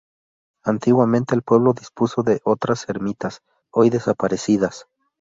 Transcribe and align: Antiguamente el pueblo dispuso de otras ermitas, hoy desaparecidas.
Antiguamente 0.63 1.35
el 1.35 1.43
pueblo 1.43 1.73
dispuso 1.73 2.23
de 2.23 2.41
otras 2.43 2.89
ermitas, 2.89 3.43
hoy 3.71 3.91
desaparecidas. 3.91 4.87